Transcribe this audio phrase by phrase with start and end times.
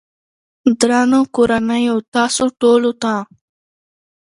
[0.79, 3.13] درنو کورنيو تاسو ټولو ته